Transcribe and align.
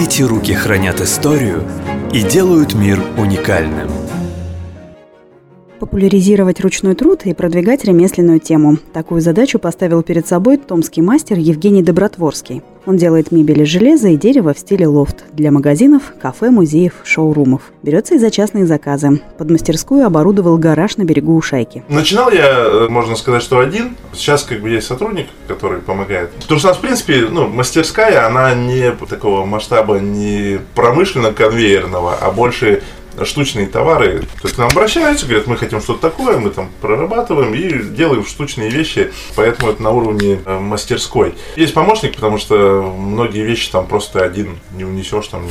Эти 0.00 0.22
руки 0.22 0.54
хранят 0.54 1.00
историю 1.00 1.64
и 2.12 2.22
делают 2.22 2.72
мир 2.72 3.00
уникальным. 3.16 3.90
Популяризировать 5.80 6.60
ручной 6.60 6.94
труд 6.94 7.26
и 7.26 7.34
продвигать 7.34 7.84
ремесленную 7.84 8.38
тему. 8.38 8.78
Такую 8.92 9.20
задачу 9.20 9.58
поставил 9.58 10.04
перед 10.04 10.24
собой 10.24 10.58
томский 10.58 11.02
мастер 11.02 11.36
Евгений 11.36 11.82
Добротворский. 11.82 12.62
Он 12.86 12.96
делает 12.96 13.32
мебель 13.32 13.62
из 13.62 13.68
железа 13.68 14.08
и 14.08 14.16
дерева 14.16 14.54
в 14.54 14.58
стиле 14.58 14.86
лофт 14.86 15.24
для 15.32 15.50
магазинов, 15.50 16.12
кафе, 16.20 16.50
музеев, 16.50 16.94
шоурумов. 17.04 17.62
Берется 17.82 18.14
и 18.14 18.18
за 18.18 18.30
частные 18.30 18.66
заказы. 18.66 19.20
Под 19.36 19.50
мастерскую 19.50 20.06
оборудовал 20.06 20.58
гараж 20.58 20.96
на 20.96 21.04
берегу 21.04 21.36
Ушайки. 21.36 21.82
Начинал 21.88 22.30
я, 22.30 22.48
э, 22.48 22.88
можно 22.88 23.16
сказать, 23.16 23.42
что 23.42 23.58
один. 23.58 23.96
Сейчас 24.12 24.42
как 24.44 24.60
бы 24.60 24.70
есть 24.70 24.86
сотрудник, 24.86 25.26
который 25.46 25.80
помогает. 25.80 26.30
Потому 26.32 26.58
что 26.58 26.68
у 26.68 26.70
нас, 26.70 26.78
в 26.78 26.80
принципе, 26.80 27.26
ну, 27.30 27.48
мастерская, 27.48 28.26
она 28.26 28.54
не 28.54 28.92
такого 29.08 29.44
масштаба, 29.44 29.98
не 29.98 30.58
промышленно-конвейерного, 30.74 32.16
а 32.20 32.30
больше 32.30 32.82
штучные 33.24 33.66
товары. 33.66 34.20
То 34.20 34.44
есть 34.44 34.54
к 34.54 34.58
нам 34.58 34.68
обращаются, 34.68 35.26
говорят, 35.26 35.46
мы 35.46 35.56
хотим 35.56 35.80
что-то 35.80 36.00
такое, 36.00 36.38
мы 36.38 36.50
там 36.50 36.70
прорабатываем 36.80 37.54
и 37.54 37.82
делаем 37.94 38.24
штучные 38.24 38.70
вещи, 38.70 39.10
поэтому 39.36 39.70
это 39.70 39.82
на 39.82 39.90
уровне 39.90 40.38
э, 40.44 40.58
мастерской. 40.58 41.34
Есть 41.56 41.74
помощник, 41.74 42.14
потому 42.14 42.38
что 42.38 42.82
многие 42.96 43.44
вещи 43.44 43.70
там 43.70 43.86
просто 43.86 44.24
один 44.24 44.58
не 44.76 44.84
унесешь, 44.84 45.28
там 45.28 45.48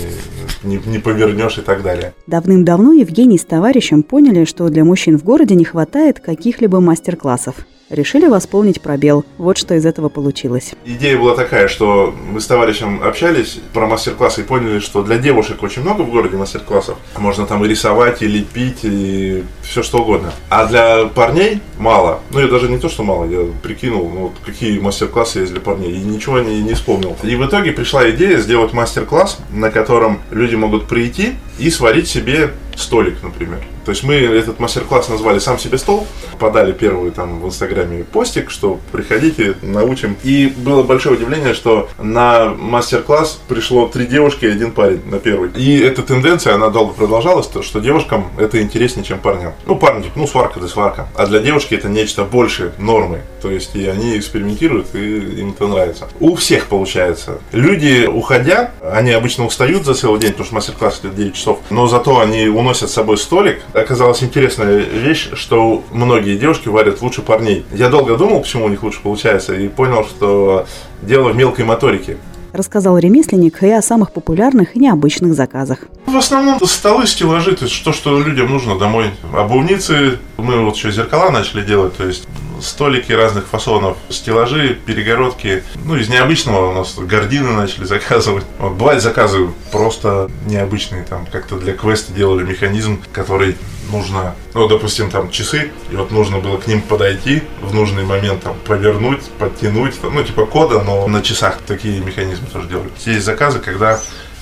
не, 0.63 0.77
не, 0.77 0.81
не 0.85 0.99
повернешь 0.99 1.57
и 1.57 1.61
так 1.61 1.83
далее. 1.83 2.13
Давным-давно 2.27 2.93
Евгений 2.93 3.37
с 3.37 3.45
товарищем 3.45 4.03
поняли, 4.03 4.45
что 4.45 4.69
для 4.69 4.83
мужчин 4.83 5.17
в 5.17 5.23
городе 5.23 5.55
не 5.55 5.65
хватает 5.65 6.19
каких-либо 6.19 6.79
мастер-классов 6.79 7.55
решили 7.89 8.27
восполнить 8.27 8.81
пробел. 8.81 9.25
Вот 9.37 9.57
что 9.57 9.75
из 9.75 9.85
этого 9.85 10.09
получилось. 10.09 10.73
Идея 10.85 11.17
была 11.17 11.35
такая, 11.35 11.67
что 11.67 12.13
мы 12.31 12.41
с 12.41 12.47
товарищем 12.47 13.01
общались 13.03 13.59
про 13.73 13.87
мастер-классы 13.87 14.41
и 14.41 14.43
поняли, 14.43 14.79
что 14.79 15.03
для 15.03 15.17
девушек 15.17 15.63
очень 15.63 15.81
много 15.81 16.01
в 16.01 16.11
городе 16.11 16.37
мастер-классов. 16.37 16.97
Можно 17.17 17.45
там 17.45 17.63
и 17.65 17.67
рисовать, 17.67 18.21
и 18.21 18.27
лепить, 18.27 18.79
и 18.83 19.43
все 19.61 19.83
что 19.83 19.99
угодно. 19.99 20.31
А 20.49 20.65
для 20.65 21.05
парней 21.05 21.61
мало. 21.77 22.21
Ну, 22.31 22.39
я 22.39 22.47
даже 22.47 22.69
не 22.69 22.77
то, 22.77 22.89
что 22.89 23.03
мало, 23.03 23.25
я 23.25 23.45
прикинул, 23.61 24.09
ну, 24.09 24.33
какие 24.45 24.79
мастер-классы 24.79 25.39
есть 25.39 25.51
для 25.51 25.61
парней, 25.61 25.91
и 25.91 25.99
ничего 25.99 26.39
не, 26.39 26.61
не 26.61 26.73
вспомнил. 26.73 27.15
И 27.23 27.35
в 27.35 27.45
итоге 27.45 27.71
пришла 27.71 28.09
идея 28.11 28.37
сделать 28.37 28.73
мастер-класс, 28.73 29.39
на 29.51 29.71
котором 29.71 30.19
люди 30.31 30.55
могут 30.55 30.87
прийти 30.87 31.33
и 31.59 31.69
сварить 31.69 32.07
себе 32.07 32.51
столик, 32.75 33.21
например. 33.23 33.59
То 33.87 33.91
есть 33.91 34.03
мы 34.03 34.15
этот 34.15 34.59
мастер-класс 34.59 35.07
назвали 35.07 35.39
«Сам 35.39 35.57
себе 35.57 35.77
стол», 35.77 36.05
подали 36.39 36.73
первый 36.73 37.09
там 37.11 37.39
в 37.39 37.45
Инстаграме 37.45 38.03
постик, 38.03 38.51
что 38.51 38.81
приходите, 38.91 39.55
научим. 39.61 40.17
И 40.25 40.53
было 40.57 40.83
большое 40.83 41.15
удивление, 41.15 41.53
что 41.53 41.87
на 41.97 42.49
мастер-класс 42.49 43.39
пришло 43.47 43.87
три 43.87 44.05
девушки 44.05 44.43
и 44.43 44.49
один 44.49 44.71
парень 44.71 44.99
на 45.05 45.19
первый. 45.19 45.51
И 45.51 45.79
эта 45.79 46.03
тенденция, 46.03 46.55
она 46.55 46.67
долго 46.67 46.95
продолжалась, 46.95 47.47
то, 47.47 47.61
что 47.61 47.79
девушкам 47.79 48.29
это 48.37 48.61
интереснее, 48.61 49.05
чем 49.05 49.19
парням. 49.19 49.53
Ну, 49.65 49.77
парни, 49.77 50.11
ну, 50.17 50.27
сварка 50.27 50.59
да 50.59 50.67
сварка. 50.67 51.07
А 51.15 51.25
для 51.25 51.39
девушки 51.39 51.73
это 51.73 51.87
нечто 51.87 52.25
больше 52.25 52.73
нормы. 52.79 53.21
То 53.41 53.49
есть 53.49 53.73
и 53.73 53.87
они 53.87 54.17
экспериментируют, 54.17 54.93
и 54.95 55.39
им 55.39 55.51
это 55.51 55.65
нравится. 55.65 56.09
У 56.19 56.35
всех 56.35 56.65
получается. 56.65 57.39
Люди, 57.53 58.05
уходя, 58.05 58.71
они 58.81 59.11
обычно 59.11 59.45
устают 59.45 59.85
за 59.85 59.93
целый 59.93 60.19
день, 60.19 60.31
потому 60.31 60.45
что 60.45 60.55
мастер-класс 60.55 60.99
идет 61.03 61.15
9 61.15 61.33
часов, 61.33 61.59
но 61.69 61.87
зато 61.87 62.19
они 62.19 62.49
уносят 62.49 62.89
с 62.89 62.93
собой 62.93 63.17
столик, 63.17 63.61
оказалась 63.81 64.23
интересная 64.23 64.79
вещь, 64.79 65.29
что 65.33 65.83
многие 65.91 66.37
девушки 66.37 66.67
варят 66.67 67.01
лучше 67.01 67.21
парней. 67.21 67.65
Я 67.71 67.89
долго 67.89 68.17
думал, 68.17 68.41
почему 68.41 68.65
у 68.65 68.69
них 68.69 68.83
лучше 68.83 69.01
получается, 69.01 69.55
и 69.55 69.67
понял, 69.67 70.05
что 70.05 70.65
дело 71.01 71.29
в 71.29 71.35
мелкой 71.35 71.65
моторике 71.65 72.17
рассказал 72.53 72.97
ремесленник 72.97 73.61
и 73.61 73.69
о 73.69 73.81
самых 73.81 74.11
популярных 74.11 74.75
и 74.75 74.79
необычных 74.79 75.33
заказах. 75.35 75.79
В 76.05 76.15
основном 76.15 76.59
столы, 76.65 77.05
стеллажи, 77.05 77.55
то 77.55 77.65
есть 77.65 77.83
то, 77.83 77.93
что 77.93 78.19
людям 78.19 78.49
нужно 78.49 78.77
домой. 78.77 79.11
Обувницы, 79.31 80.17
мы 80.37 80.65
вот 80.65 80.75
еще 80.75 80.91
зеркала 80.91 81.29
начали 81.29 81.63
делать, 81.63 81.95
то 81.95 82.05
есть 82.05 82.27
столики 82.61 83.11
разных 83.11 83.47
фасонов, 83.47 83.97
стеллажи, 84.09 84.77
перегородки. 84.85 85.63
Ну, 85.85 85.95
из 85.95 86.09
необычного 86.09 86.71
у 86.71 86.73
нас 86.73 86.95
гардины 86.97 87.51
начали 87.51 87.83
заказывать. 87.85 88.45
Вот, 88.59 88.73
бывает 88.73 89.01
заказы 89.01 89.49
просто 89.71 90.29
необычные, 90.45 91.03
там 91.03 91.25
как-то 91.25 91.57
для 91.57 91.73
квеста 91.73 92.13
делали 92.13 92.43
механизм, 92.43 93.01
который 93.13 93.55
нужно, 93.91 94.35
ну, 94.53 94.67
допустим, 94.67 95.09
там 95.09 95.31
часы, 95.31 95.71
и 95.91 95.95
вот 95.95 96.11
нужно 96.11 96.39
было 96.39 96.57
к 96.57 96.67
ним 96.67 96.81
подойти 96.81 97.43
в 97.61 97.73
нужный 97.73 98.03
момент, 98.03 98.43
там, 98.43 98.57
повернуть, 98.65 99.23
подтянуть, 99.39 99.95
ну, 100.03 100.23
типа 100.23 100.45
кода, 100.45 100.81
но 100.83 101.07
на 101.07 101.21
часах 101.21 101.59
такие 101.65 101.99
механизмы 101.99 102.47
тоже 102.47 102.67
делали. 102.67 102.89
Есть 103.05 103.25
заказы, 103.25 103.59
когда 103.59 103.99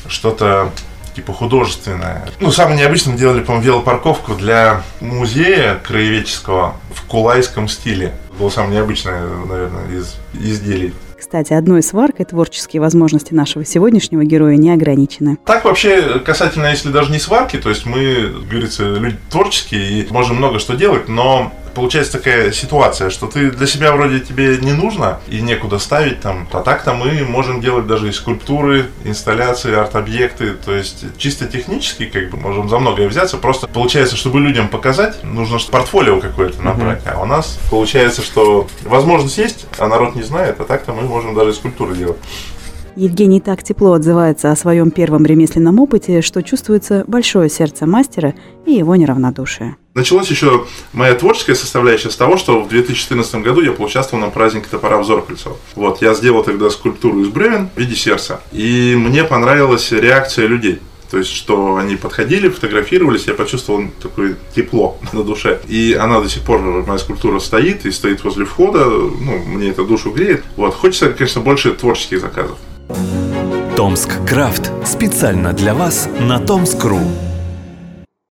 что-то 0.07 0.71
типа 1.15 1.33
художественное. 1.33 2.27
Ну, 2.39 2.51
самое 2.51 2.77
необычное 2.77 3.17
делали, 3.17 3.41
по-моему, 3.41 3.65
велопарковку 3.65 4.35
для 4.35 4.83
музея 4.99 5.79
краеведческого 5.83 6.75
в 6.93 7.03
кулайском 7.05 7.67
стиле. 7.67 8.13
Это 8.29 8.39
было 8.39 8.49
самое 8.49 8.75
необычное, 8.75 9.25
наверное, 9.47 9.87
из 9.91 10.15
изделий. 10.33 10.93
Кстати, 11.17 11.53
одной 11.53 11.81
сваркой 11.81 12.25
творческие 12.25 12.81
возможности 12.81 13.33
нашего 13.33 13.65
сегодняшнего 13.65 14.23
героя 14.23 14.57
не 14.57 14.71
ограничены. 14.71 15.37
Так 15.45 15.65
вообще, 15.65 16.19
касательно, 16.19 16.67
если 16.67 16.89
даже 16.89 17.11
не 17.11 17.17
сварки, 17.17 17.57
то 17.57 17.69
есть 17.69 17.85
мы, 17.85 18.43
говорится, 18.49 18.83
люди 18.83 19.17
творческие 19.31 20.01
и 20.01 20.13
можем 20.13 20.35
много 20.35 20.59
что 20.59 20.75
делать, 20.75 21.07
но 21.07 21.51
получается 21.75 22.13
такая 22.13 22.51
ситуация, 22.51 23.09
что 23.09 23.27
ты 23.27 23.51
для 23.51 23.67
себя 23.67 23.91
вроде 23.91 24.19
тебе 24.21 24.57
не 24.57 24.73
нужно 24.73 25.19
и 25.27 25.41
некуда 25.41 25.77
ставить 25.77 26.21
там, 26.21 26.47
а 26.51 26.61
так-то 26.61 26.93
мы 26.93 27.23
можем 27.25 27.61
делать 27.61 27.85
даже 27.85 28.09
и 28.09 28.11
скульптуры, 28.11 28.87
инсталляции, 29.03 29.75
арт-объекты, 29.75 30.53
то 30.53 30.73
есть 30.73 31.05
чисто 31.17 31.45
технически 31.45 32.05
как 32.05 32.29
бы 32.29 32.37
можем 32.37 32.69
за 32.69 32.79
многое 32.79 33.07
взяться, 33.07 33.37
просто 33.37 33.67
получается, 33.67 34.15
чтобы 34.15 34.39
людям 34.39 34.69
показать, 34.69 35.23
нужно 35.23 35.59
портфолио 35.69 36.19
какое-то 36.19 36.61
набрать, 36.61 37.03
mm-hmm. 37.03 37.13
а 37.15 37.21
у 37.21 37.25
нас 37.25 37.59
получается, 37.69 38.21
что 38.21 38.67
возможность 38.83 39.37
есть, 39.37 39.67
а 39.77 39.87
народ 39.87 40.15
не 40.15 40.23
знает, 40.23 40.59
а 40.59 40.63
так-то 40.63 40.93
мы 40.93 41.03
можем 41.03 41.35
даже 41.35 41.53
скульптуры 41.53 41.95
делать. 41.95 42.17
Евгений 42.95 43.41
так 43.41 43.61
тепло 43.61 43.93
отзывается 43.93 44.51
о 44.51 44.55
своем 44.55 44.89
первом 44.89 45.25
ремесленном 45.25 45.79
опыте, 45.79 46.21
что 46.21 46.41
чувствуется 46.41 47.03
большое 47.07 47.49
сердце 47.49 47.85
мастера 47.85 48.35
и 48.65 48.71
его 48.73 48.95
неравнодушие. 48.95 49.75
Началась 49.93 50.29
еще 50.29 50.65
моя 50.93 51.13
творческая 51.13 51.55
составляющая 51.55 52.09
с 52.09 52.15
того, 52.15 52.37
что 52.37 52.61
в 52.61 52.69
2014 52.69 53.35
году 53.35 53.61
я 53.61 53.73
поучаствовал 53.73 54.23
на 54.23 54.29
празднике 54.29 54.67
топора 54.71 54.97
в 54.97 55.05
Зоркальцево. 55.05 55.57
Вот, 55.75 56.01
я 56.01 56.13
сделал 56.13 56.43
тогда 56.43 56.69
скульптуру 56.69 57.21
из 57.21 57.27
бревен 57.27 57.69
в 57.75 57.79
виде 57.79 57.95
сердца. 57.95 58.39
И 58.53 58.95
мне 58.97 59.25
понравилась 59.25 59.91
реакция 59.91 60.47
людей. 60.47 60.79
То 61.11 61.19
есть, 61.19 61.31
что 61.31 61.75
они 61.75 61.95
подходили, 61.95 62.49
фотографировались, 62.49 63.27
я 63.27 63.33
почувствовал 63.33 63.83
такое 64.01 64.35
тепло 64.55 64.97
на 65.13 65.23
душе. 65.23 65.61
И 65.67 65.93
она 65.93 66.21
до 66.21 66.29
сих 66.29 66.43
пор, 66.43 66.59
моя 66.61 66.97
скульптура 66.97 67.39
стоит 67.39 67.85
и 67.85 67.91
стоит 67.91 68.23
возле 68.23 68.45
входа, 68.45 68.85
ну, 68.85 69.37
мне 69.45 69.69
это 69.69 69.83
душу 69.83 70.11
греет. 70.11 70.43
Вот, 70.55 70.73
хочется, 70.73 71.09
конечно, 71.11 71.41
больше 71.41 71.73
творческих 71.73 72.21
заказов. 72.21 72.57
Томск 73.75 74.09
Крафт 74.25 74.71
специально 74.85 75.51
для 75.51 75.73
вас 75.73 76.07
на 76.21 76.39
Томск.ру. 76.39 77.24